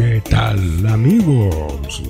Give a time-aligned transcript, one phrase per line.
[0.00, 2.02] ¿Qué tal amigos?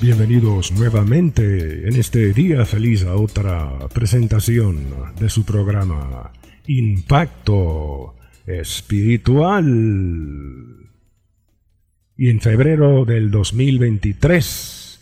[0.00, 4.86] Bienvenidos nuevamente en este día feliz a otra presentación
[5.18, 6.30] de su programa
[6.68, 8.14] Impacto
[8.46, 9.66] Espiritual.
[12.16, 15.00] Y en febrero del 2023,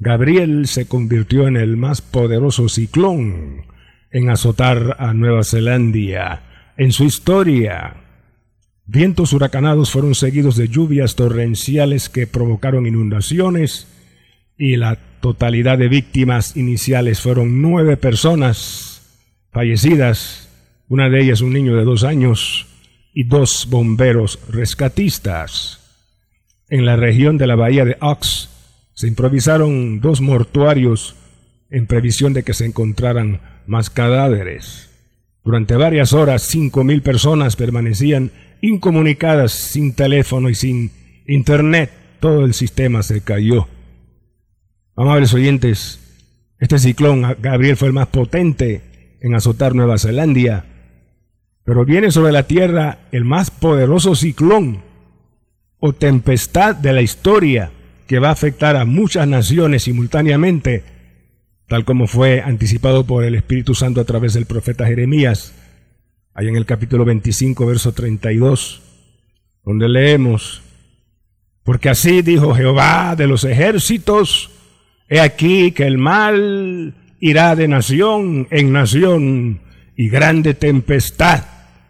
[0.00, 3.66] Gabriel se convirtió en el más poderoso ciclón
[4.10, 6.42] en azotar a Nueva Zelanda
[6.76, 8.01] en su historia
[8.86, 13.86] Vientos huracanados fueron seguidos de lluvias torrenciales que provocaron inundaciones
[14.58, 19.02] y la totalidad de víctimas iniciales fueron nueve personas
[19.52, 20.48] fallecidas,
[20.88, 22.66] una de ellas un niño de dos años
[23.14, 25.78] y dos bomberos rescatistas.
[26.68, 28.48] En la región de la bahía de Ox
[28.94, 31.14] se improvisaron dos mortuarios
[31.70, 34.91] en previsión de que se encontraran más cadáveres.
[35.44, 40.92] Durante varias horas, cinco mil personas permanecían incomunicadas, sin teléfono y sin
[41.26, 41.90] internet.
[42.20, 43.66] Todo el sistema se cayó.
[44.94, 45.98] Amables oyentes,
[46.60, 50.64] este ciclón Gabriel fue el más potente en azotar Nueva Zelanda,
[51.64, 54.82] pero viene sobre la Tierra el más poderoso ciclón
[55.80, 57.72] o tempestad de la historia
[58.06, 60.84] que va a afectar a muchas naciones simultáneamente
[61.72, 65.54] tal como fue anticipado por el Espíritu Santo a través del profeta Jeremías,
[66.34, 68.82] ahí en el capítulo 25, verso 32,
[69.64, 70.60] donde leemos,
[71.64, 74.50] porque así dijo Jehová de los ejércitos,
[75.08, 79.60] he aquí que el mal irá de nación en nación
[79.96, 81.44] y grande tempestad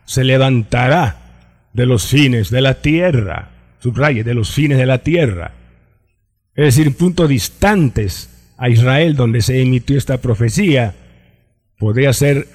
[0.04, 3.50] se levantará de los fines de la tierra,
[3.80, 5.54] subraye, de los fines de la tierra,
[6.54, 8.31] es decir, puntos distantes
[8.62, 10.94] a Israel donde se emitió esta profecía,
[11.78, 12.46] podría ser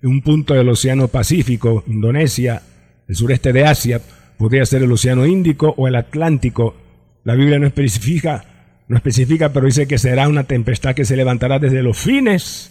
[0.00, 2.62] un punto del Océano Pacífico, Indonesia,
[3.08, 4.00] el sureste de Asia,
[4.38, 6.76] podría ser el Océano Índico o el Atlántico.
[7.24, 8.44] La Biblia no especifica,
[8.86, 12.70] no especifica, pero dice que será una tempestad que se levantará desde los fines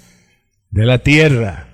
[0.69, 1.67] de la tierra.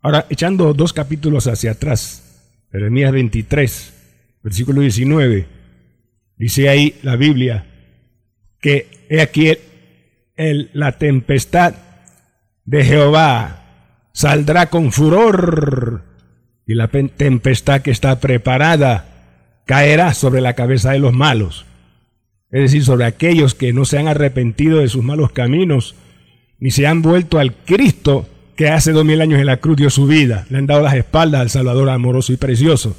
[0.00, 3.92] Ahora, echando dos capítulos hacia atrás, Jeremías 23,
[4.42, 5.46] versículo 19,
[6.38, 7.66] dice ahí la Biblia
[8.62, 9.52] que he aquí
[10.36, 11.74] la tempestad
[12.64, 13.62] de Jehová
[14.12, 16.02] saldrá con furor
[16.66, 21.66] y la tempestad que está preparada caerá sobre la cabeza de los malos,
[22.50, 25.94] es decir, sobre aquellos que no se han arrepentido de sus malos caminos,
[26.58, 29.90] ni se han vuelto al Cristo que hace dos mil años en la cruz dio
[29.90, 32.96] su vida, le han dado las espaldas al Salvador amoroso y precioso.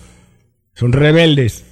[0.76, 1.66] Son rebeldes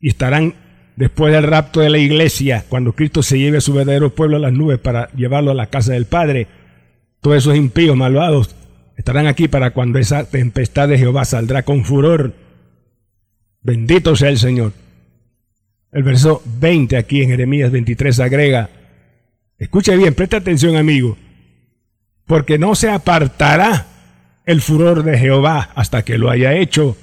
[0.00, 0.54] y estarán
[1.02, 4.38] después del rapto de la iglesia, cuando Cristo se lleve a su verdadero pueblo a
[4.38, 6.46] las nubes para llevarlo a la casa del Padre,
[7.20, 8.54] todos esos impíos malvados
[8.96, 12.34] estarán aquí para cuando esa tempestad de Jehová saldrá con furor.
[13.62, 14.74] Bendito sea el Señor.
[15.90, 18.70] El verso 20 aquí en Jeremías 23 agrega,
[19.58, 21.18] escuche bien, presta atención amigo,
[22.26, 23.88] porque no se apartará
[24.46, 26.96] el furor de Jehová hasta que lo haya hecho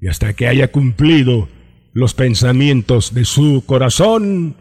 [0.00, 1.46] y hasta que haya cumplido
[1.94, 4.56] los pensamientos de su corazón,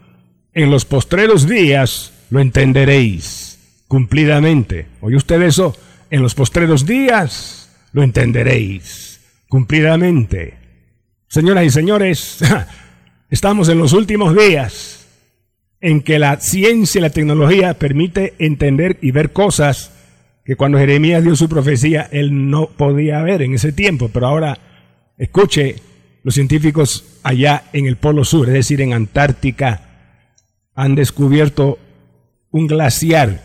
[0.54, 4.86] en los postreros días lo entenderéis cumplidamente.
[5.02, 5.76] ¿Oye usted eso?
[6.12, 10.54] En los postreros días lo entenderéis cumplidamente.
[11.28, 12.40] Señoras y señores,
[13.32, 15.08] estamos en los últimos días
[15.82, 19.92] en que la ciencia y la tecnología permite entender y ver cosas
[20.46, 24.60] que cuando Jeremías dio su profecía él no podía ver en ese tiempo, pero ahora
[25.18, 25.78] escuche
[26.24, 29.82] los científicos allá en el Polo Sur, es decir, en Antártica,
[30.74, 31.78] han descubierto
[32.50, 33.42] un glaciar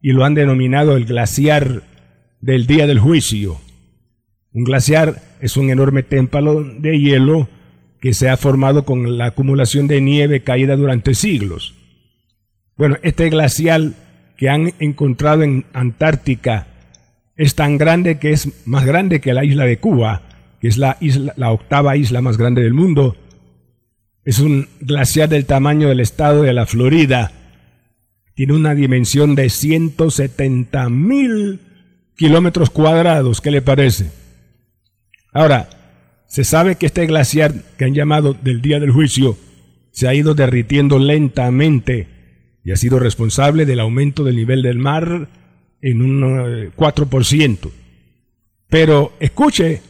[0.00, 1.82] y lo han denominado el glaciar
[2.40, 3.60] del día del juicio.
[4.52, 7.48] Un glaciar es un enorme témpano de hielo
[8.00, 11.74] que se ha formado con la acumulación de nieve caída durante siglos.
[12.76, 13.94] Bueno, este glacial
[14.36, 16.66] que han encontrado en Antártica
[17.36, 20.22] es tan grande que es más grande que la isla de Cuba
[20.62, 23.16] que es la, isla, la octava isla más grande del mundo.
[24.24, 27.32] Es un glaciar del tamaño del estado de la Florida.
[28.36, 31.58] Tiene una dimensión de 170 mil
[32.16, 33.40] kilómetros cuadrados.
[33.40, 34.12] ¿Qué le parece?
[35.32, 35.68] Ahora,
[36.28, 39.36] se sabe que este glaciar que han llamado del día del juicio
[39.90, 42.06] se ha ido derritiendo lentamente
[42.64, 45.28] y ha sido responsable del aumento del nivel del mar
[45.80, 47.66] en un 4%.
[47.66, 47.70] Eh,
[48.68, 49.82] Pero escuche,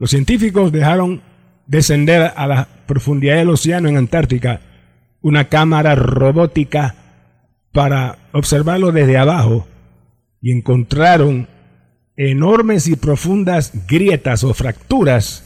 [0.00, 1.20] los científicos dejaron
[1.66, 4.62] descender a la profundidad del océano en Antártica
[5.20, 6.94] una cámara robótica
[7.70, 9.68] para observarlo desde abajo
[10.40, 11.48] y encontraron
[12.16, 15.44] enormes y profundas grietas o fracturas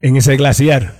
[0.00, 0.96] en ese glaciar.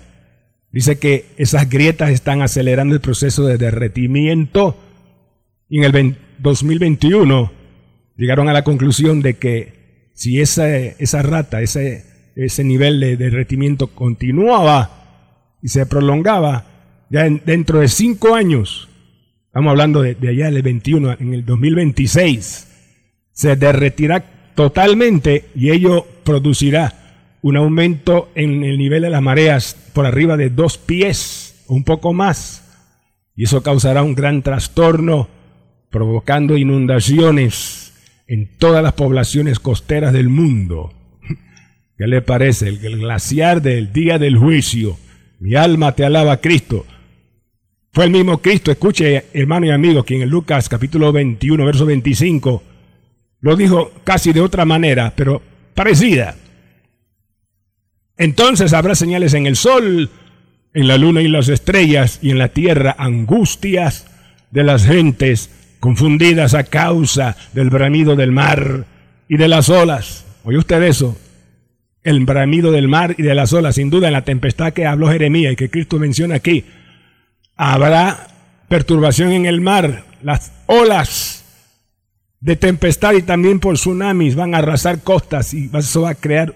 [0.70, 4.76] Dice que esas grietas están acelerando el proceso de derretimiento
[5.68, 7.50] y en el 2021
[8.16, 12.07] llegaron a la conclusión de que si esa, esa rata, ese,
[12.44, 16.64] ese nivel de derretimiento continuaba y se prolongaba,
[17.10, 18.88] ya dentro de cinco años,
[19.46, 22.68] estamos hablando de, de allá del 21, en el 2026,
[23.32, 30.06] se derretirá totalmente y ello producirá un aumento en el nivel de las mareas por
[30.06, 32.64] arriba de dos pies un poco más.
[33.36, 35.28] Y eso causará un gran trastorno,
[35.90, 37.94] provocando inundaciones
[38.26, 40.92] en todas las poblaciones costeras del mundo.
[41.98, 42.68] ¿Qué le parece?
[42.68, 44.96] El glaciar del día del juicio.
[45.40, 46.86] Mi alma te alaba, Cristo.
[47.90, 52.62] Fue el mismo Cristo, escuche hermano y amigo, quien en Lucas capítulo 21, verso 25,
[53.40, 55.42] lo dijo casi de otra manera, pero
[55.74, 56.36] parecida.
[58.16, 60.08] Entonces habrá señales en el sol,
[60.74, 64.06] en la luna y las estrellas, y en la tierra angustias
[64.52, 68.84] de las gentes confundidas a causa del bramido del mar
[69.28, 70.24] y de las olas.
[70.44, 71.16] ¿Oye usted eso?
[72.08, 75.10] El bramido del mar y de las olas, sin duda en la tempestad que habló
[75.10, 76.64] Jeremías y que Cristo menciona aquí,
[77.54, 78.28] habrá
[78.66, 81.44] perturbación en el mar, las olas
[82.40, 86.54] de tempestad y también por tsunamis van a arrasar costas y eso va a crear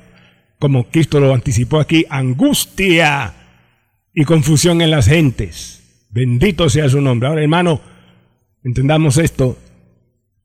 [0.58, 3.34] como Cristo lo anticipó aquí, angustia
[4.14, 6.06] y confusión en las gentes.
[6.08, 7.28] Bendito sea su nombre.
[7.28, 7.80] Ahora, hermano,
[8.64, 9.58] entendamos esto,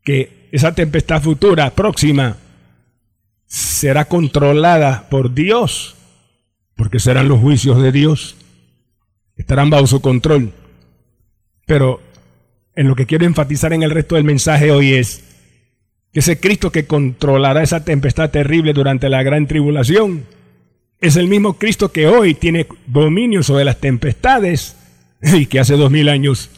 [0.03, 2.35] que esa tempestad futura, próxima,
[3.47, 5.95] será controlada por Dios,
[6.75, 8.35] porque serán los juicios de Dios,
[9.35, 10.53] estarán bajo su control.
[11.65, 12.01] Pero
[12.75, 15.23] en lo que quiero enfatizar en el resto del mensaje hoy es,
[16.13, 20.25] ese Cristo que controlará esa tempestad terrible durante la gran tribulación
[20.99, 24.75] es el mismo Cristo que hoy tiene dominio sobre las tempestades
[25.21, 26.49] y que hace dos mil años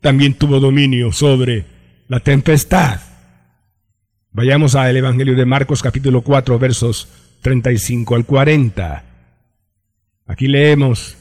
[0.00, 1.64] también tuvo dominio sobre
[2.06, 3.00] la tempestad.
[4.32, 7.08] Vayamos al Evangelio de Marcos capítulo 4 versos
[7.42, 9.04] 35 al 40.
[10.26, 11.16] Aquí leemos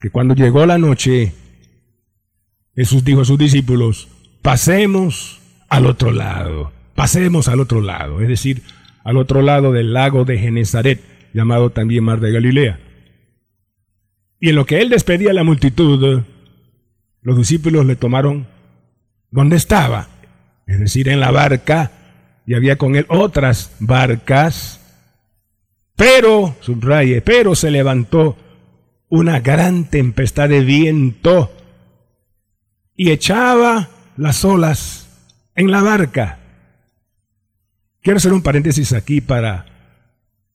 [0.00, 1.32] que cuando llegó la noche,
[2.74, 4.08] Jesús dijo a sus discípulos,
[4.42, 6.72] pasemos al otro lado.
[6.94, 8.62] Pasemos al otro lado, es decir,
[9.04, 11.00] al otro lado del lago de Genezaret,
[11.32, 12.80] llamado también Mar de Galilea.
[14.40, 16.22] Y en lo que él despedía a la multitud,
[17.22, 18.46] los discípulos le tomaron
[19.30, 20.08] donde estaba,
[20.68, 21.90] es decir, en la barca,
[22.46, 24.80] y había con él otras barcas,
[25.96, 28.36] pero, subraye, pero se levantó
[29.08, 31.52] una gran tempestad de viento
[32.94, 35.08] y echaba las olas
[35.56, 36.38] en la barca
[38.08, 39.66] Quiero hacer un paréntesis aquí para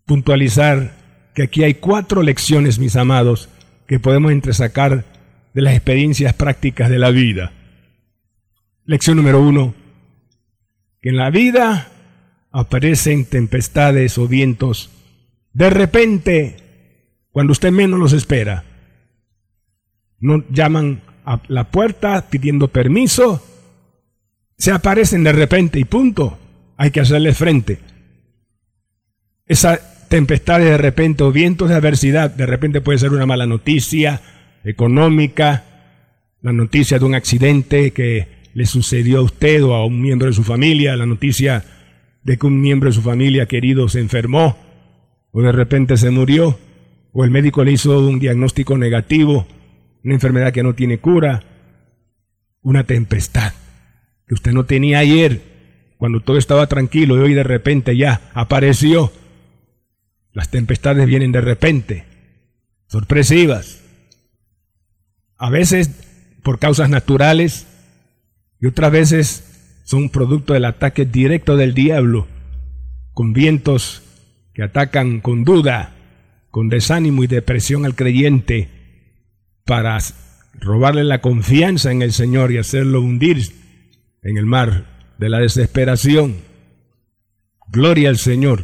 [0.05, 0.95] puntualizar
[1.35, 3.47] que aquí hay cuatro lecciones, mis amados,
[3.85, 5.05] que podemos entresacar
[5.53, 7.51] de las experiencias prácticas de la vida.
[8.85, 9.75] Lección número uno,
[11.03, 11.89] que en la vida
[12.49, 14.89] aparecen tempestades o vientos
[15.51, 16.55] de repente,
[17.31, 18.63] cuando usted menos los espera.
[20.19, 23.45] No llaman a la puerta pidiendo permiso,
[24.57, 26.39] se aparecen de repente y punto
[26.77, 27.79] hay que hacerle frente.
[29.45, 34.21] Esa tempestad de repente o vientos de adversidad, de repente puede ser una mala noticia
[34.63, 35.65] económica,
[36.41, 40.33] la noticia de un accidente que le sucedió a usted o a un miembro de
[40.33, 41.65] su familia, la noticia
[42.23, 44.57] de que un miembro de su familia querido se enfermó
[45.31, 46.57] o de repente se murió
[47.11, 49.47] o el médico le hizo un diagnóstico negativo,
[50.03, 51.43] una enfermedad que no tiene cura,
[52.61, 53.53] una tempestad
[54.27, 55.41] que usted no tenía ayer
[55.97, 59.11] cuando todo estaba tranquilo y hoy de repente ya apareció.
[60.31, 62.05] Las tempestades vienen de repente,
[62.87, 63.83] sorpresivas.
[65.37, 65.91] A veces
[66.41, 67.67] por causas naturales
[68.63, 72.29] y otras veces son producto del ataque directo del diablo,
[73.11, 74.03] con vientos
[74.53, 75.93] que atacan con duda,
[76.49, 78.69] con desánimo y depresión al creyente
[79.65, 79.97] para
[80.53, 83.49] robarle la confianza en el Señor y hacerlo hundir
[84.21, 84.85] en el mar
[85.17, 86.37] de la desesperación.
[87.67, 88.63] Gloria al Señor.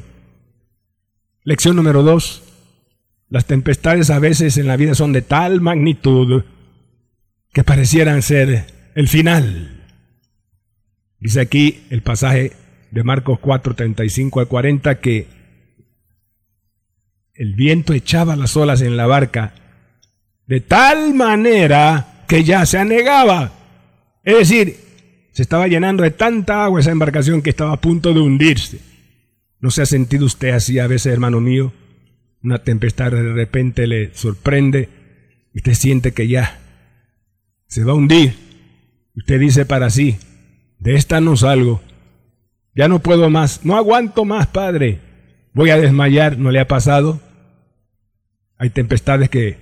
[1.44, 2.42] Lección número dos.
[3.28, 6.46] Las tempestades a veces en la vida son de tal magnitud
[7.52, 9.76] que parecieran ser el final.
[11.20, 12.54] Dice aquí el pasaje
[12.92, 15.28] de Marcos 4, 35 al 40 que
[17.34, 19.54] el viento echaba las olas en la barca
[20.46, 23.52] de tal manera que ya se anegaba.
[24.24, 24.76] Es decir,
[25.32, 28.80] se estaba llenando de tanta agua esa embarcación que estaba a punto de hundirse.
[29.60, 31.74] ¿No se ha sentido usted así a veces, hermano mío?
[32.42, 34.90] Una tempestad de repente le sorprende
[35.54, 36.60] y usted siente que ya
[37.68, 38.34] se va a hundir.
[39.16, 40.18] Usted dice para sí,
[40.80, 41.82] de esta no salgo.
[42.76, 45.00] Ya no puedo más, no aguanto más, Padre.
[45.54, 47.20] Voy a desmayar, ¿no le ha pasado?
[48.58, 49.58] Hay tempestades que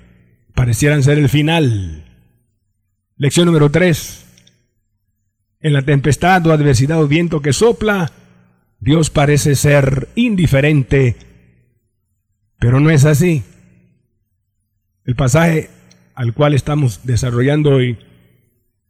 [0.53, 2.03] parecieran ser el final.
[3.15, 4.25] Lección número 3.
[5.59, 8.11] En la tempestad o adversidad o viento que sopla,
[8.79, 11.15] Dios parece ser indiferente,
[12.59, 13.43] pero no es así.
[15.05, 15.69] El pasaje
[16.13, 17.97] al cual estamos desarrollando hoy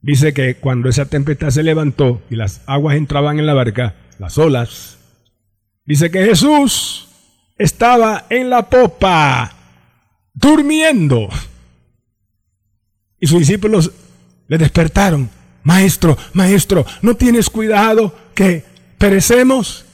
[0.02, 4.38] dice que cuando esa tempestad se levantó y las aguas entraban en la barca, las
[4.38, 4.98] olas,
[5.86, 7.08] dice que Jesús
[7.58, 9.54] estaba en la popa,
[10.34, 11.30] durmiendo.
[13.20, 13.92] Y sus discípulos
[14.48, 15.30] le despertaron.
[15.64, 18.64] Maestro, maestro, ¿no tienes cuidado que
[18.98, 19.86] perecemos?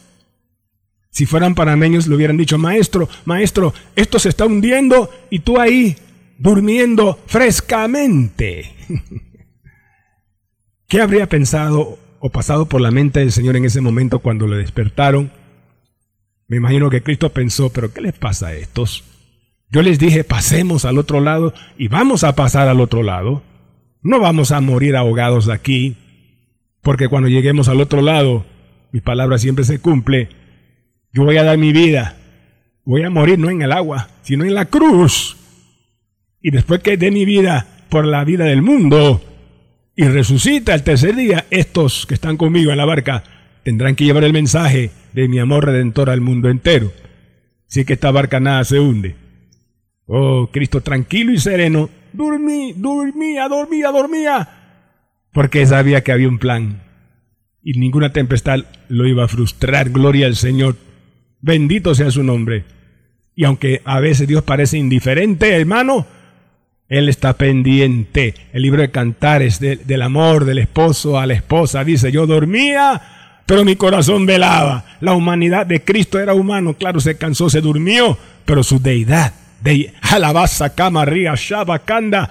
[1.10, 5.95] Si fueran panameños le hubieran dicho, maestro, maestro, esto se está hundiendo y tú ahí
[6.38, 8.74] durmiendo frescamente.
[10.94, 14.58] ¿Qué habría pensado o pasado por la mente del Señor en ese momento cuando le
[14.58, 15.32] despertaron?
[16.48, 19.04] Me imagino que Cristo pensó, pero ¿qué les pasa a estos?
[19.72, 23.42] Yo les dije, pasemos al otro lado y vamos a pasar al otro lado.
[24.04, 25.98] No vamos a morir ahogados aquí,
[26.84, 28.46] porque cuando lleguemos al otro lado,
[28.92, 30.30] mi palabra siempre se cumple.
[31.12, 32.18] Yo voy a dar mi vida.
[32.86, 35.38] Voy a morir no en el agua, sino en la cruz.
[36.40, 39.33] Y después que dé mi vida por la vida del mundo
[39.96, 43.24] y resucita el tercer día, estos que están conmigo en la barca
[43.64, 46.92] tendrán que llevar el mensaje de mi amor redentor al mundo entero.
[47.70, 49.16] Así que esta barca nada se hunde.
[50.06, 54.50] Oh, Cristo tranquilo y sereno, dormí, dormía, dormía, dormía,
[55.32, 56.82] porque sabía que había un plan
[57.64, 59.90] y ninguna tempestad lo iba a frustrar.
[59.90, 60.76] Gloria al Señor.
[61.40, 62.66] Bendito sea su nombre.
[63.36, 66.06] Y aunque a veces Dios parece indiferente, hermano,
[66.88, 68.36] Él está pendiente.
[68.52, 73.02] El libro de Cantares del amor del esposo a la esposa dice, yo dormía,
[73.46, 74.86] pero mi corazón velaba.
[75.02, 79.94] La humanidad de Cristo era humano, claro, se cansó, se durmió, pero su deidad de
[80.02, 82.30] Alabaza, Camaría, Shabakanda,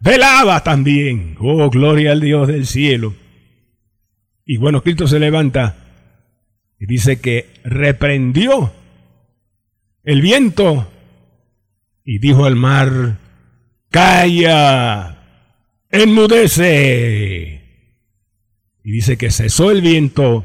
[0.00, 1.36] velaba también.
[1.38, 3.14] Oh, gloria al Dios del cielo.
[4.44, 5.76] Y bueno, Cristo se levanta
[6.78, 8.72] y dice que reprendió
[10.02, 10.90] el viento
[12.04, 13.18] y dijo al mar,
[13.92, 15.18] calla,
[15.88, 17.62] enmudece.
[18.82, 20.44] Y dice que cesó el viento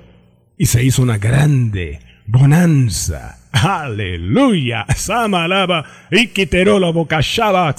[0.56, 3.40] y se hizo una grande bonanza.
[3.52, 4.86] Aleluya.
[4.96, 5.84] Samalaba.
[6.12, 7.70] Y quiterola bocachaba.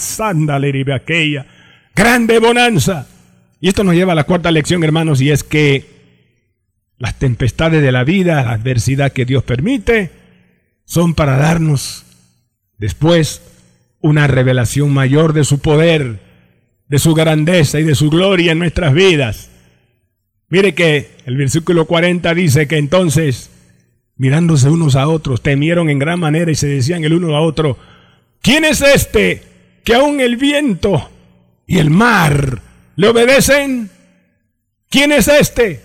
[0.95, 1.47] Aquella.
[1.95, 3.07] Grande bonanza.
[3.61, 5.85] Y esto nos lleva a la cuarta lección, hermanos, y es que
[6.97, 10.11] las tempestades de la vida, la adversidad que Dios permite,
[10.85, 12.05] son para darnos
[12.79, 13.43] después
[14.00, 16.21] una revelación mayor de su poder,
[16.88, 19.50] de su grandeza y de su gloria en nuestras vidas.
[20.49, 23.50] Mire que el versículo 40 dice que entonces
[24.19, 27.78] mirándose unos a otros, temieron en gran manera y se decían el uno a otro,
[28.43, 29.43] ¿quién es este
[29.85, 31.09] que aún el viento
[31.67, 32.61] y el mar
[32.97, 33.88] le obedecen?
[34.90, 35.81] ¿Quién es este?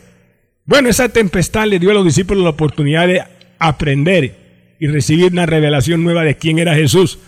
[0.65, 3.23] Bueno, esa tempestad le dio a los discípulos la oportunidad de
[3.59, 7.19] aprender y recibir una revelación nueva de quién era Jesús.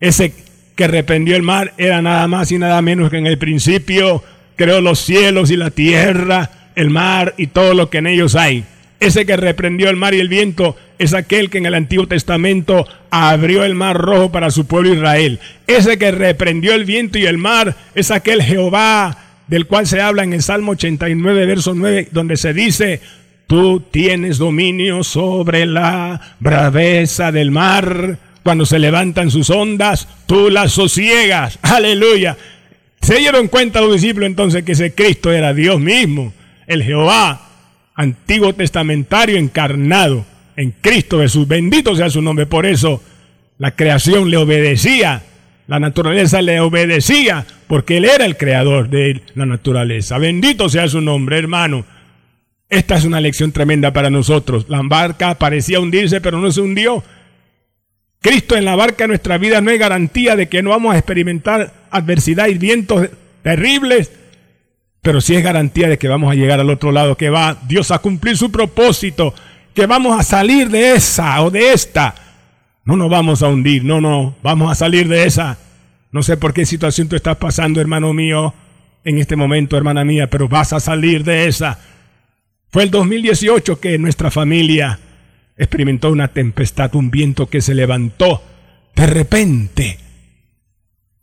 [0.00, 0.32] Ese
[0.76, 4.22] que reprendió el mar era nada más y nada menos que en el principio
[4.56, 8.64] creó los cielos y la tierra, el mar y todo lo que en ellos hay.
[9.00, 12.86] Ese que reprendió el mar y el viento es aquel que en el Antiguo Testamento
[13.10, 15.40] abrió el mar rojo para su pueblo Israel.
[15.66, 19.16] Ese que reprendió el viento y el mar es aquel Jehová
[19.48, 23.00] del cual se habla en el Salmo 89, verso 9, donde se dice,
[23.46, 28.18] tú tienes dominio sobre la braveza del mar.
[28.48, 31.58] Cuando se levantan sus ondas, tú las sosiegas.
[31.62, 32.34] Aleluya.
[32.98, 36.32] Se dieron cuenta los discípulos entonces que ese Cristo era Dios mismo,
[36.66, 37.42] el Jehová,
[37.94, 40.24] antiguo testamentario encarnado
[40.56, 41.46] en Cristo Jesús.
[41.46, 42.46] Bendito sea su nombre.
[42.46, 43.02] Por eso
[43.58, 45.24] la creación le obedecía,
[45.66, 50.16] la naturaleza le obedecía, porque Él era el creador de la naturaleza.
[50.16, 51.84] Bendito sea su nombre, hermano.
[52.70, 54.64] Esta es una lección tremenda para nosotros.
[54.70, 57.04] La barca parecía hundirse, pero no se hundió.
[58.20, 60.98] Cristo en la barca de nuestra vida no hay garantía de que no vamos a
[60.98, 63.08] experimentar adversidad y vientos
[63.42, 64.12] terribles,
[65.02, 67.90] pero sí es garantía de que vamos a llegar al otro lado, que va Dios
[67.90, 69.34] a cumplir su propósito,
[69.72, 72.14] que vamos a salir de esa o de esta.
[72.84, 75.58] No nos vamos a hundir, no, no, vamos a salir de esa.
[76.10, 78.54] No sé por qué situación tú estás pasando, hermano mío,
[79.04, 81.78] en este momento, hermana mía, pero vas a salir de esa.
[82.70, 84.98] Fue el 2018 que nuestra familia
[85.58, 88.42] experimentó una tempestad, un viento que se levantó
[88.94, 89.98] de repente.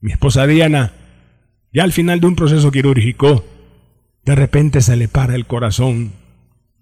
[0.02, 0.94] Mi esposa Diana,
[1.74, 3.46] ya al final de un proceso quirúrgico,
[4.24, 6.12] de repente se le para el corazón,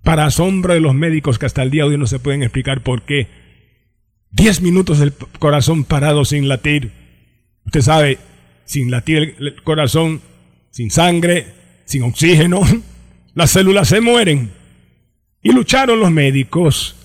[0.03, 2.81] para asombro de los médicos que hasta el día de hoy no se pueden explicar
[2.81, 3.27] por qué.
[4.31, 6.91] Diez minutos el corazón parado sin latir.
[7.65, 8.17] Usted sabe,
[8.65, 10.22] sin latir el corazón,
[10.72, 11.48] sin sangre,
[11.86, 12.62] sin oxígeno,
[13.36, 14.51] las células se mueren.
[15.43, 16.95] Y lucharon los médicos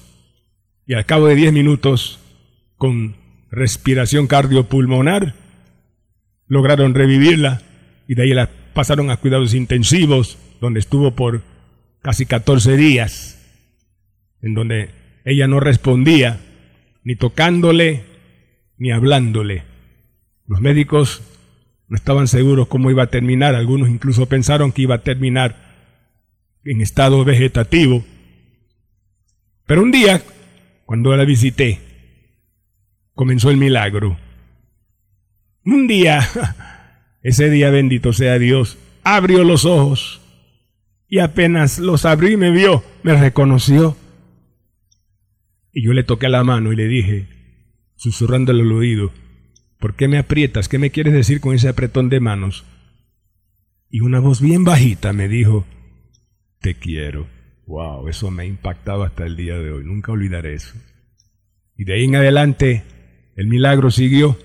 [0.89, 2.19] y al cabo de 10 minutos,
[2.79, 3.15] con
[3.51, 5.35] respiración cardiopulmonar,
[6.47, 7.61] lograron revivirla
[8.09, 11.43] y de ahí la pasaron a cuidados intensivos, donde estuvo por
[12.01, 13.39] casi 14 días,
[14.41, 14.91] en donde
[15.27, 16.41] ella no respondía,
[17.05, 18.05] ni tocándole,
[18.79, 19.65] ni hablándole.
[20.47, 21.21] Los médicos
[21.89, 25.55] no estaban seguros cómo iba a terminar, algunos incluso pensaron que iba a terminar
[26.65, 28.03] en estado vegetativo.
[29.67, 30.23] Pero un día,
[30.89, 31.81] cuando la visité,
[33.13, 34.17] comenzó el milagro.
[35.63, 36.27] Un día,
[37.23, 40.23] ese día bendito sea Dios, abrió los ojos
[41.07, 43.99] y apenas los abrí y me vio, me reconoció.
[45.75, 47.29] Y yo le toqué la mano y le dije,
[47.97, 49.13] susurrándole al oído,
[49.79, 50.71] ¿por qué me aprietas?
[50.71, 52.65] ¿Qué me quieres decir con ese apretón de manos?
[53.91, 55.67] Y una voz bien bajita me dijo,
[56.63, 57.29] te quiero.
[57.69, 59.85] Wow, eso me ha impactado hasta el día de hoy.
[59.85, 60.75] Nunca olvidaré eso.
[61.77, 62.83] Y de ahí en adelante
[63.37, 64.39] el milagro siguió.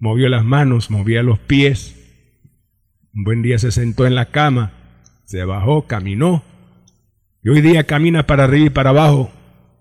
[0.00, 1.96] Movió las manos, movía los pies.
[3.14, 4.72] Un buen día se sentó en la cama,
[5.24, 6.42] se bajó, caminó.
[7.44, 9.30] Y hoy día camina para arriba y para abajo,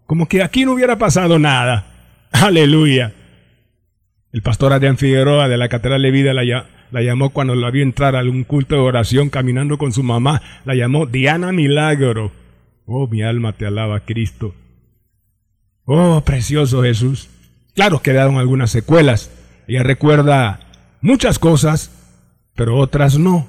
[0.05, 1.87] como que aquí no hubiera pasado nada.
[2.31, 3.11] Aleluya.
[4.31, 6.43] El pastor Adrián Figueroa de la Catedral de Vida la,
[6.91, 10.41] la llamó cuando la vio entrar a un culto de oración caminando con su mamá.
[10.65, 12.31] La llamó Diana Milagro.
[12.85, 14.55] Oh, mi alma te alaba, Cristo.
[15.85, 17.29] Oh, precioso Jesús.
[17.75, 19.31] Claro, quedaron algunas secuelas.
[19.67, 20.59] Ella recuerda
[21.01, 21.91] muchas cosas,
[22.55, 23.47] pero otras no.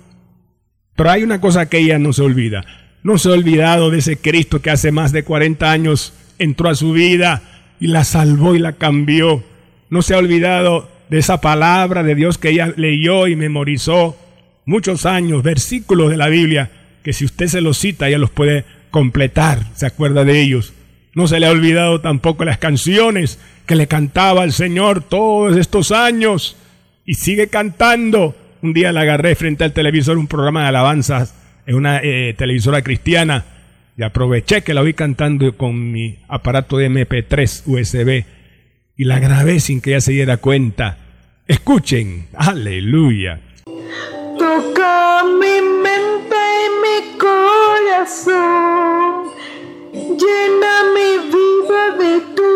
[0.96, 2.64] Pero hay una cosa que ella no se olvida.
[3.02, 6.74] No se ha olvidado de ese Cristo que hace más de 40 años entró a
[6.74, 7.42] su vida
[7.80, 9.42] y la salvó y la cambió.
[9.88, 14.16] No se ha olvidado de esa palabra de Dios que ella leyó y memorizó
[14.64, 16.70] muchos años, versículos de la Biblia,
[17.02, 20.72] que si usted se los cita, ella los puede completar, se acuerda de ellos.
[21.14, 25.90] No se le ha olvidado tampoco las canciones que le cantaba al Señor todos estos
[25.90, 26.56] años
[27.04, 28.36] y sigue cantando.
[28.62, 31.34] Un día la agarré frente al televisor, un programa de alabanzas
[31.66, 33.44] en una eh, televisora cristiana
[33.96, 38.24] y aproveché que la oí cantando con mi aparato de MP3 USB
[38.96, 40.98] y la grabé sin que ella se diera cuenta.
[41.50, 43.40] Escuchen, aleluya.
[44.38, 48.34] Toca mi mente y mi corazón,
[49.92, 52.52] llena mi vida de tu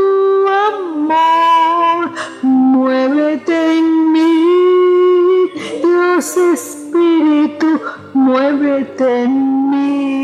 [0.47, 2.03] amor,
[2.43, 5.51] muévete en mí,
[5.83, 7.71] Dios Espíritu,
[8.13, 9.35] muévete en
[9.71, 10.15] mí.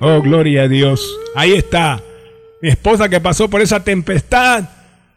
[0.00, 1.00] Oh, gloria a Dios.
[1.36, 2.02] Ahí está.
[2.62, 4.64] Mi esposa que pasó por esa tempestad.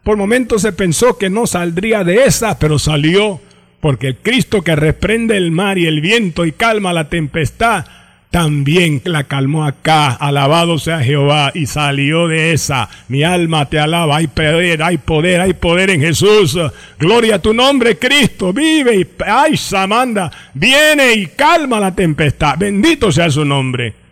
[0.04, 3.42] Por momentos se pensó que no saldría de esa, pero salió.
[3.82, 7.86] Porque el Cristo que reprende el mar y el viento y calma la tempestad,
[8.32, 10.08] también la calmó acá.
[10.08, 12.90] Alabado sea Jehová y salió de esa.
[13.10, 14.18] Mi alma te alaba.
[14.18, 16.58] Hay poder, hay poder, hay poder en Jesús.
[16.98, 18.54] Gloria a tu nombre, Cristo.
[18.54, 20.32] Vive y ay, Samanda.
[20.54, 22.58] Viene y calma la tempestad.
[22.58, 24.03] Bendito sea su nombre.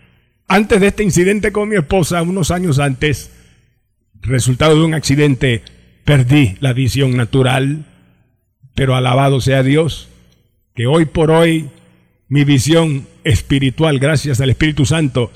[0.54, 3.32] Antes de este incidente con mi esposa, unos años antes,
[4.20, 5.64] resultado de un accidente,
[6.04, 7.86] perdí la visión natural,
[8.76, 10.10] pero alabado sea Dios,
[10.76, 11.70] que hoy por hoy
[12.28, 15.32] mi visión espiritual, gracias al Espíritu Santo,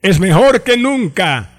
[0.00, 1.50] es mejor que nunca.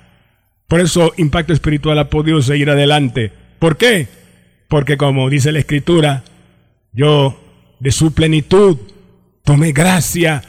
[0.67, 3.31] Por eso Impacto Espiritual ha podido seguir adelante.
[3.60, 4.07] ¿Por qué?
[4.67, 6.23] Porque como dice la Escritura,
[6.93, 7.39] yo
[7.79, 8.75] de su plenitud
[9.43, 10.41] tomé gracia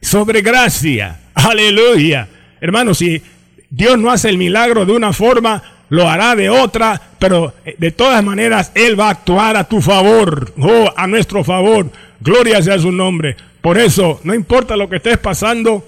[0.00, 1.22] sobre gracia.
[1.50, 2.28] Aleluya.
[2.60, 3.22] Hermanos, si
[3.70, 7.92] Dios no hace el milagro de una forma, lo hará de otra, pero eh, de
[7.92, 11.90] todas maneras Él va a actuar a tu favor, oh, a nuestro favor.
[12.20, 13.36] Gloria sea su nombre.
[13.60, 15.86] Por eso, no importa lo que estés pasando,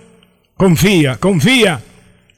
[0.56, 1.80] confía, confía.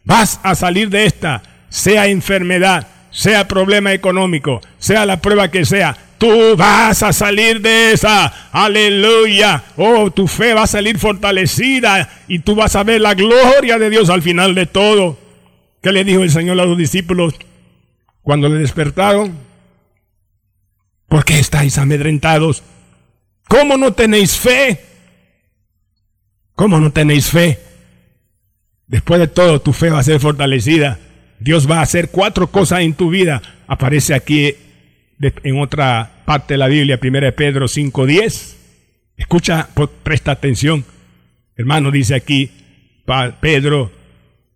[0.04, 5.96] Vas a salir de esta, sea enfermedad, sea problema económico, sea la prueba que sea.
[6.18, 8.26] Tú vas a salir de esa.
[8.52, 9.64] Aleluya.
[9.76, 13.88] Oh, tu fe va a salir fortalecida y tú vas a ver la gloria de
[13.88, 15.18] Dios al final de todo.
[15.82, 17.34] ¿Qué le dijo el Señor a los discípulos
[18.22, 19.38] cuando le despertaron?
[21.08, 22.62] ¿Por qué estáis amedrentados?
[23.48, 24.78] ¿Cómo no tenéis fe?
[26.54, 27.58] ¿Cómo no tenéis fe?
[28.86, 30.98] Después de todo, tu fe va a ser fortalecida.
[31.40, 33.42] Dios va a hacer cuatro cosas en tu vida.
[33.66, 34.54] Aparece aquí
[35.20, 38.54] en otra parte de la Biblia, 1 Pedro 5.10.
[39.16, 39.68] Escucha,
[40.02, 40.84] presta atención.
[41.56, 42.50] Hermano, dice aquí
[43.40, 43.90] Pedro,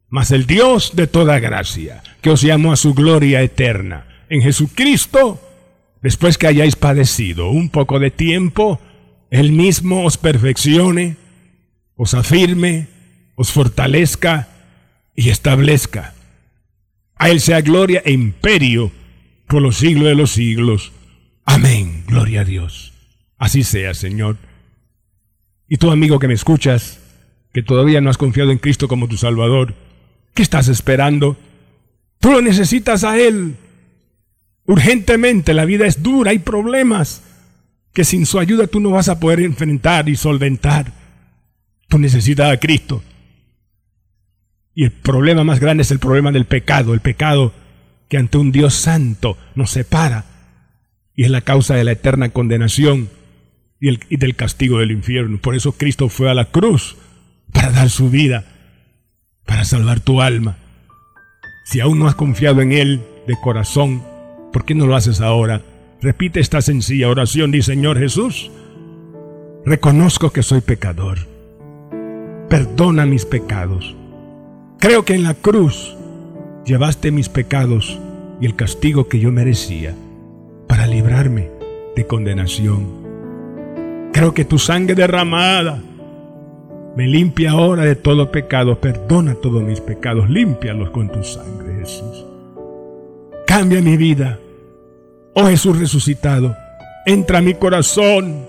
[0.08, 5.40] mas el Dios de toda gracia, que os llamó a su gloria eterna, en Jesucristo,
[6.02, 8.80] después que hayáis padecido un poco de tiempo,
[9.30, 11.16] Él mismo os perfeccione,
[11.96, 12.86] os afirme,
[13.34, 14.48] os fortalezca
[15.16, 16.13] y establezca.
[17.16, 18.90] A Él sea gloria e imperio
[19.46, 20.92] por los siglos de los siglos.
[21.44, 22.04] Amén.
[22.06, 22.92] Gloria a Dios.
[23.38, 24.36] Así sea, Señor.
[25.68, 27.00] Y tú, amigo que me escuchas,
[27.52, 29.74] que todavía no has confiado en Cristo como tu Salvador,
[30.34, 31.36] ¿qué estás esperando?
[32.20, 33.56] Tú lo necesitas a Él.
[34.66, 37.22] Urgentemente, la vida es dura, hay problemas
[37.92, 40.92] que sin su ayuda tú no vas a poder enfrentar y solventar.
[41.88, 43.02] Tú necesitas a Cristo.
[44.74, 46.94] Y el problema más grande es el problema del pecado.
[46.94, 47.52] El pecado
[48.08, 50.24] que ante un Dios santo nos separa
[51.14, 53.08] y es la causa de la eterna condenación
[53.80, 55.38] y, el, y del castigo del infierno.
[55.38, 56.96] Por eso Cristo fue a la cruz
[57.52, 58.44] para dar su vida,
[59.46, 60.58] para salvar tu alma.
[61.64, 64.02] Si aún no has confiado en Él de corazón,
[64.52, 65.62] ¿por qué no lo haces ahora?
[66.02, 68.50] Repite esta sencilla oración, dice Señor Jesús,
[69.64, 71.26] reconozco que soy pecador,
[72.50, 73.96] perdona mis pecados.
[74.84, 75.96] Creo que en la cruz
[76.66, 77.98] llevaste mis pecados
[78.38, 79.94] y el castigo que yo merecía
[80.68, 81.48] para librarme
[81.96, 84.10] de condenación.
[84.12, 85.82] Creo que tu sangre derramada
[86.96, 92.26] me limpia ahora de todo pecado, perdona todos mis pecados, límpialos con tu sangre, Jesús.
[93.46, 94.38] Cambia mi vida.
[95.32, 96.54] Oh Jesús resucitado,
[97.06, 98.44] entra a mi corazón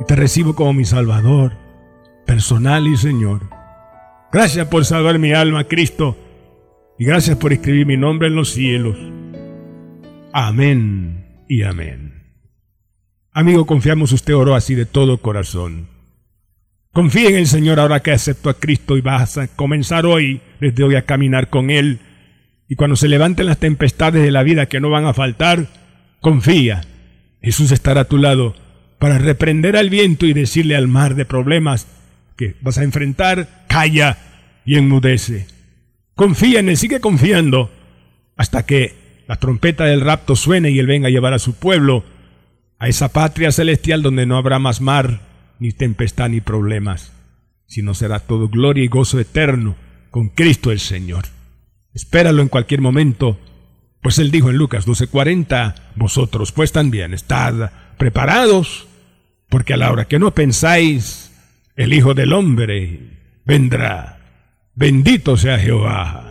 [0.00, 1.52] y te recibo como mi Salvador,
[2.26, 3.57] personal y Señor.
[4.30, 6.16] Gracias por salvar mi alma, Cristo
[6.98, 8.96] y gracias por escribir mi nombre en los cielos.
[10.32, 12.24] Amén y amén.
[13.32, 15.88] Amigo, confiamos usted oró así de todo corazón.
[16.92, 20.82] Confíe en el Señor ahora que aceptó a Cristo y vas a comenzar hoy, desde
[20.82, 22.00] hoy, a caminar con Él.
[22.68, 25.68] Y cuando se levanten las tempestades de la vida que no van a faltar,
[26.20, 26.82] confía.
[27.40, 28.56] Jesús estará a tu lado
[28.98, 31.86] para reprender al viento y decirle al mar de problemas
[32.38, 34.16] que vas a enfrentar, calla
[34.64, 35.48] y enmudece.
[36.14, 37.70] Confía en Él, sigue confiando
[38.36, 42.04] hasta que la trompeta del rapto suene y Él venga a llevar a su pueblo
[42.78, 45.20] a esa patria celestial donde no habrá más mar,
[45.58, 47.12] ni tempestad, ni problemas,
[47.66, 49.74] sino será todo gloria y gozo eterno
[50.12, 51.24] con Cristo el Señor.
[51.92, 53.36] Espéralo en cualquier momento,
[54.00, 58.86] pues Él dijo en Lucas 12:40, vosotros pues también estad preparados,
[59.48, 61.27] porque a la hora que no pensáis,
[61.78, 62.98] el Hijo del Hombre
[63.44, 64.18] vendrá.
[64.74, 66.27] Bendito sea Jehová.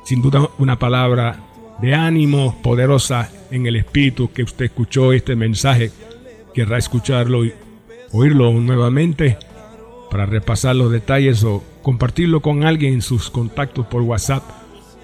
[0.03, 1.39] Sin duda una palabra
[1.81, 5.91] de ánimo poderosa en el espíritu que usted escuchó este mensaje,
[6.53, 7.53] querrá escucharlo y
[8.11, 9.39] oírlo nuevamente
[10.11, 14.43] para repasar los detalles o compartirlo con alguien en sus contactos por WhatsApp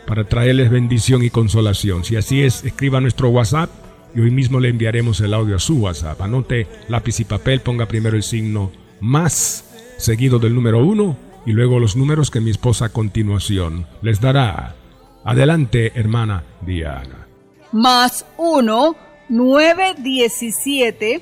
[0.06, 2.04] para traerles bendición y consolación.
[2.04, 3.70] Si así es, escriba nuestro WhatsApp
[4.13, 6.22] y hoy mismo le enviaremos el audio a su WhatsApp.
[6.22, 9.63] Anote lápiz y papel, ponga primero el signo más,
[9.98, 14.76] seguido del número 1 y luego los números que mi esposa a continuación les dará.
[15.24, 17.28] Adelante, hermana Diana.
[17.72, 18.96] Más 1
[19.30, 21.22] 917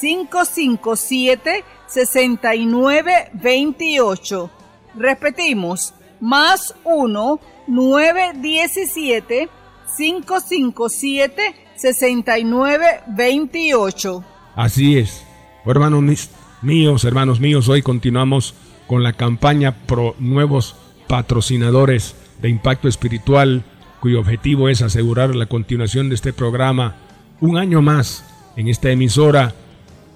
[0.00, 4.50] 557 6928.
[4.96, 9.48] Repetimos, más 1 917
[9.96, 14.24] 557 6928.
[14.56, 15.24] Así es.
[15.64, 16.28] Hermanos
[16.62, 18.54] míos, hermanos míos, hoy continuamos
[18.86, 20.76] con la campaña pro nuevos
[21.06, 23.62] patrocinadores de impacto espiritual,
[24.00, 26.96] cuyo objetivo es asegurar la continuación de este programa
[27.40, 28.24] un año más
[28.56, 29.54] en esta emisora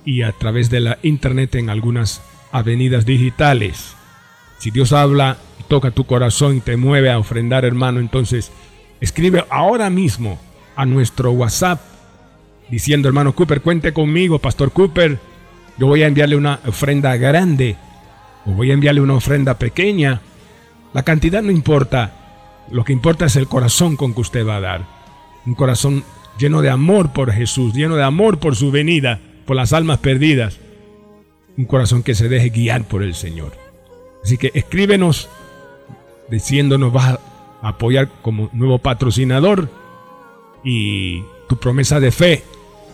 [0.08, 3.94] y a través de la internet en algunas avenidas digitales.
[4.56, 5.36] Si Dios habla
[5.68, 8.50] toca tu corazón y te mueve a ofrendar, hermano, entonces
[9.02, 10.40] escribe ahora mismo
[10.76, 11.82] a nuestro WhatsApp
[12.70, 15.18] diciendo, hermano Cooper, cuente conmigo, Pastor Cooper.
[15.76, 17.76] Yo voy a enviarle una ofrenda grande
[18.46, 20.22] o voy a enviarle una ofrenda pequeña.
[20.94, 22.14] La cantidad no importa.
[22.70, 24.86] Lo que importa es el corazón con que usted va a dar.
[25.44, 26.02] Un corazón
[26.38, 30.58] lleno de amor por Jesús, lleno de amor por su venida, por las almas perdidas.
[31.56, 33.52] Un corazón que se deje guiar por el Señor.
[34.22, 35.30] Así que escríbenos
[36.30, 37.18] diciéndonos vas
[37.62, 39.70] a apoyar como nuevo patrocinador
[40.62, 42.44] y tu promesa de fe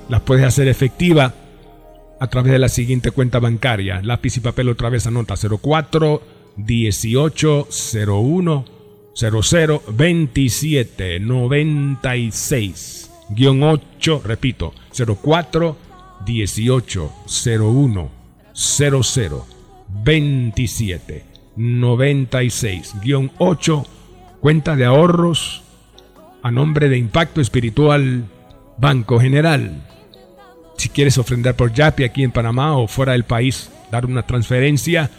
[0.09, 1.35] la puedes hacer efectiva
[2.21, 4.01] a través de la siguiente cuenta bancaria.
[4.01, 6.23] Lápiz y papel otra vez anota 04
[6.57, 7.69] 18
[8.07, 8.65] 01
[9.17, 15.84] 00 27 96 guion 8, repito, 04
[16.25, 18.11] 18 01
[18.55, 19.47] 00
[20.05, 21.25] 27
[21.57, 23.87] 96 guion 8
[24.41, 25.63] cuenta de ahorros
[26.43, 28.25] a nombre de Impacto Espiritual
[28.77, 29.83] Banco General.
[30.77, 35.11] Si quieres ofrendar por Yapi aquí en Panamá o fuera del país, dar una transferencia,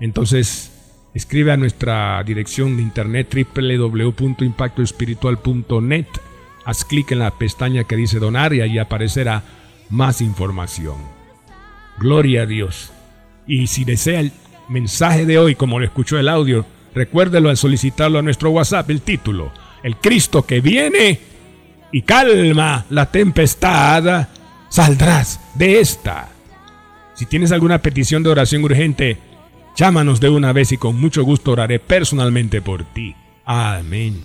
[0.00, 0.72] entonces
[1.14, 6.06] escribe a nuestra dirección de internet www.impactoespiritual.net.
[6.64, 9.44] Haz clic en la pestaña que dice donar y ahí aparecerá
[9.90, 10.96] más información.
[11.98, 12.92] Gloria a Dios.
[13.46, 14.32] Y si desea el
[14.68, 19.02] mensaje de hoy, como lo escuchó el audio, recuérdelo al solicitarlo a nuestro WhatsApp, el
[19.02, 21.20] título, El Cristo que viene
[21.92, 24.28] y calma la tempestad,
[24.68, 26.28] saldrás de esta.
[27.14, 29.18] Si tienes alguna petición de oración urgente,
[29.76, 33.14] llámanos de una vez y con mucho gusto oraré personalmente por ti.
[33.44, 34.22] Amén.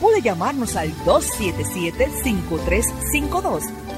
[0.00, 3.87] puede llamarnos al 277-5352.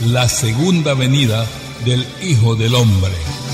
[0.00, 1.44] la segunda venida
[1.84, 3.47] del Hijo del Hombre.